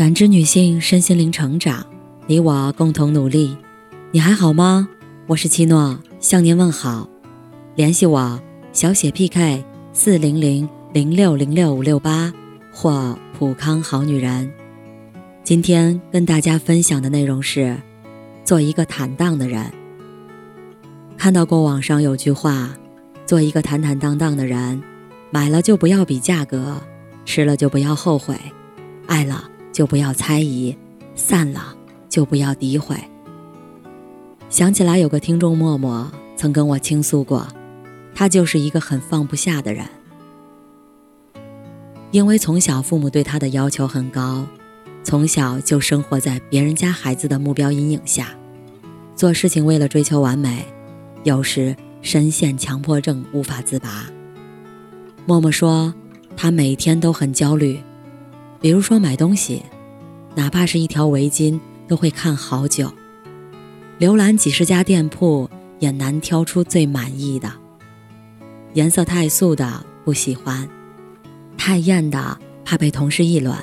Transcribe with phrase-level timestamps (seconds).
[0.00, 1.84] 感知女性身心灵成长，
[2.26, 3.54] 你我共同努力。
[4.12, 4.88] 你还好吗？
[5.26, 7.06] 我是七诺，向您问好。
[7.74, 8.40] 联系我
[8.72, 12.32] 小写 PK 四零零零六零六五六八
[12.72, 14.50] 或普康好女人。
[15.44, 17.76] 今天跟大家分享的内容是：
[18.42, 19.70] 做一个坦荡的人。
[21.18, 22.70] 看到过网上有句话：
[23.26, 24.82] 做一个坦坦荡荡的人，
[25.30, 26.80] 买了就不要比价格，
[27.26, 28.34] 吃了就不要后悔，
[29.06, 30.76] 爱了就不要猜疑，
[31.14, 31.74] 散了
[32.08, 32.96] 就不要诋毁。
[34.48, 37.46] 想起来有个听众默默曾跟我倾诉过，
[38.14, 39.86] 他就是一个很放不下的人，
[42.10, 44.44] 因为从小父母对他的要求很高，
[45.04, 48.28] 从小就生活在别人家孩子的目标阴影下，
[49.14, 50.66] 做事情为了追求完美，
[51.22, 54.06] 有时深陷强迫症无法自拔。
[55.26, 55.94] 默默说，
[56.36, 57.78] 他每天都很焦虑，
[58.60, 59.62] 比如说买东西，
[60.34, 62.92] 哪怕是一条围巾，都会看好久。
[63.98, 67.50] 浏览几十家店铺，也难挑出最满意的。
[68.74, 70.68] 颜色太素的不喜欢，
[71.56, 73.56] 太艳的怕被同事议论，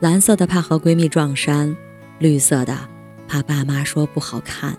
[0.00, 1.76] 蓝色的怕和闺蜜撞衫，
[2.18, 2.78] 绿色的
[3.26, 4.78] 怕爸妈说不好看。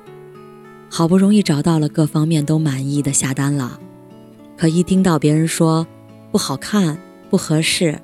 [0.90, 3.80] 好不容易找到了各方面都满意的下单了，
[4.56, 5.86] 可一听到别人说
[6.32, 6.98] 不好看、
[7.30, 8.00] 不合适，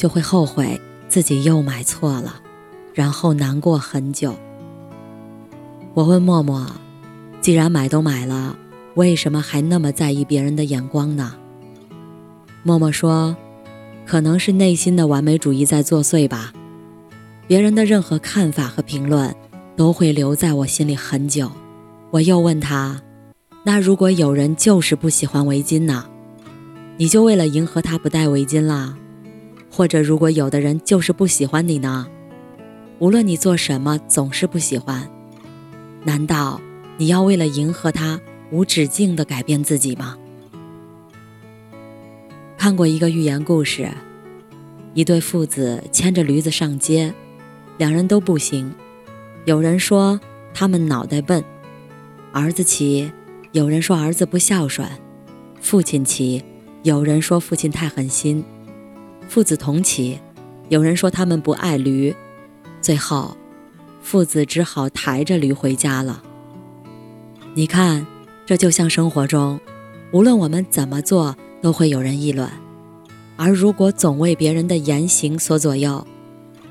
[0.00, 2.40] 就会后悔自己又买错了，
[2.94, 4.34] 然后难过很久。
[5.92, 6.66] 我问默默
[7.42, 8.56] ：“既然买都买了，
[8.94, 11.34] 为什么还那么在意别人的眼光呢？”
[12.64, 13.36] 默默说
[14.06, 16.50] ：“可能是内心的完美主义在作祟吧。
[17.46, 19.36] 别人的任何看法和评论
[19.76, 21.52] 都会留在我心里很久。”
[22.10, 23.02] 我又问他
[23.64, 26.06] ：“那如果有人就是不喜欢围巾呢？
[26.96, 28.96] 你就为了迎合他不戴围巾啦？
[29.70, 32.06] 或者如果有的人就是不喜欢你呢？
[32.98, 35.08] 无论你做什么，总是不喜欢。”
[36.04, 36.60] 难道
[36.96, 40.16] 你要为了迎合他无止境的改变自己吗？
[42.58, 43.90] 看过一个寓言故事，
[44.92, 47.14] 一对父子牵着驴子上街，
[47.78, 48.74] 两人都不行。
[49.46, 50.20] 有人说
[50.52, 51.42] 他们脑袋笨，
[52.32, 53.10] 儿子骑；
[53.52, 54.86] 有人说儿子不孝顺，
[55.60, 56.42] 父亲骑；
[56.82, 58.44] 有人说父亲太狠心，
[59.30, 60.18] 父子同骑；
[60.70, 62.12] 有人说他们不爱驴，
[62.80, 63.36] 最后。
[64.02, 66.20] 父子只好抬着驴回家了。
[67.54, 68.04] 你看，
[68.44, 69.60] 这就像生活中，
[70.10, 72.50] 无论我们怎么做，都会有人议论。
[73.36, 76.04] 而如果总为别人的言行所左右，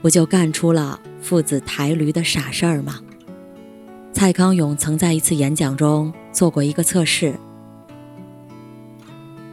[0.01, 2.99] 不就干出了父子抬驴的傻事儿吗？
[4.11, 7.39] 蔡康永曾在一次演讲中做过一个测试，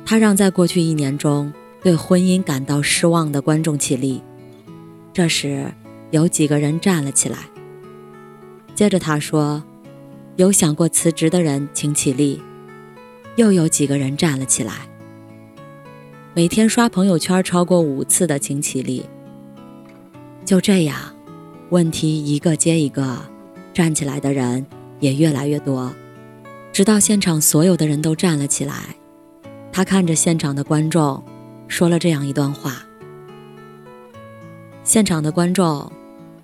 [0.05, 1.53] 他让在过去一年中
[1.87, 4.21] 对婚姻感到失望的观众起立。
[5.13, 5.73] 这时，
[6.11, 7.39] 有几个人站了起来。
[8.75, 9.63] 接着他说
[10.35, 12.43] ：“有想过辞职的人请起立。”
[13.39, 14.73] 又有几个人站了起来。
[16.35, 19.07] 每天刷朋友圈超过五次的请起立。
[20.45, 20.99] 就这样，
[21.71, 23.17] 问题一个接一个，
[23.73, 24.67] 站起来的人
[24.99, 25.95] 也越来越多，
[26.73, 28.75] 直到现场所有的人都站了起来。
[29.71, 31.23] 他看着现场的观众，
[31.69, 32.83] 说了这样一段话
[34.85, 35.91] ：“现场的观众，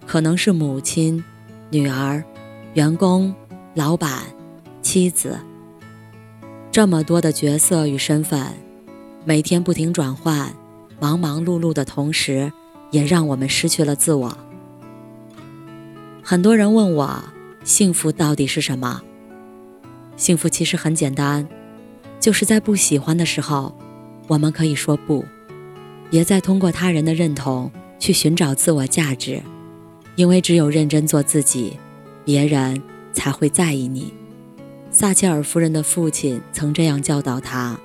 [0.07, 1.23] 可能是母亲。”
[1.71, 2.23] 女儿、
[2.75, 3.35] 员工、
[3.73, 4.25] 老板、
[4.83, 5.39] 妻子，
[6.71, 8.47] 这么多的角色与身份，
[9.25, 10.55] 每天不停转换，
[11.01, 12.53] 忙忙碌碌的同时，
[12.91, 14.37] 也让我们失去了自我。
[16.23, 17.25] 很多人问我，
[17.65, 19.01] 幸福到底是什么？
[20.19, 21.49] 幸福其实很简单，
[22.21, 23.75] 就是在不喜欢的时候，
[24.29, 25.25] 我们可以说不，
[26.11, 29.43] 别再通过他人的认同去寻找自我价值。
[30.15, 31.79] 因为只有认真做自己，
[32.23, 32.83] 别人
[33.15, 34.13] 才会在意你。
[34.91, 37.81] 撒切尔夫人的父亲曾这样教导他：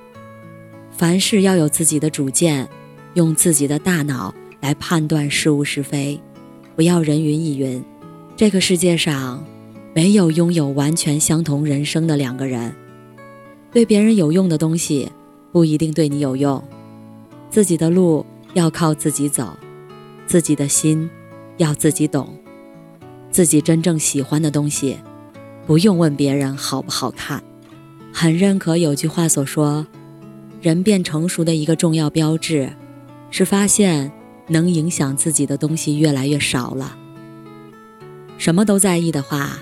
[0.90, 2.68] 凡事要有自己的主见，
[3.14, 6.20] 用自己的大脑来判断是物是非，
[6.76, 7.82] 不要人云亦云。
[8.36, 9.42] 这个世界上
[9.94, 12.74] 没有拥有完全相同人生的两个人，
[13.72, 15.10] 对别人有用的东西
[15.52, 16.62] 不一定对你有用。
[17.50, 18.24] 自己的路
[18.54, 19.56] 要靠自己走，
[20.26, 21.08] 自己的心。
[21.58, 22.38] 要自己懂，
[23.32, 24.96] 自己真正喜欢的东西，
[25.66, 27.42] 不用问别人好不好看。
[28.12, 29.84] 很认可有句话所说，
[30.62, 32.70] 人变成熟的一个重要标志，
[33.32, 34.12] 是发现
[34.46, 36.96] 能影响自己的东西越来越少了。
[38.36, 39.58] 什么都在意的话，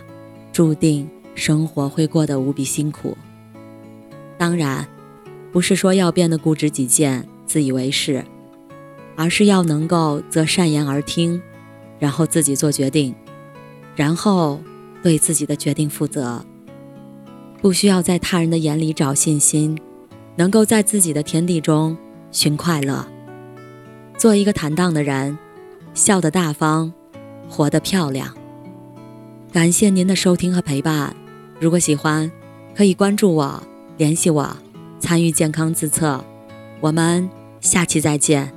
[0.53, 3.17] 注定生活会过得无比辛苦。
[4.37, 4.87] 当然，
[5.57, 8.23] 不是说要变得固执己见、自以为是，
[9.17, 11.41] 而是要能够择善言而听。
[11.99, 13.15] 然后自己做决定，
[13.95, 14.61] 然后
[15.03, 16.45] 对自己的决定负责。
[17.63, 19.81] 不需要在他人的眼里找信心，
[20.37, 21.97] 能够在自己的天地中
[22.31, 23.09] 寻快乐。
[24.19, 25.39] 做一个坦荡的人，
[25.95, 26.93] 笑得大方，
[27.49, 28.37] 活得漂亮。
[29.51, 31.17] 感谢您的收听和陪伴。
[31.59, 32.31] 如果喜欢，
[32.75, 33.63] 可以关注我，
[33.97, 34.55] 联系我，
[34.99, 36.25] 参与健康自测。
[36.81, 37.29] 我们
[37.61, 38.56] 下期再见。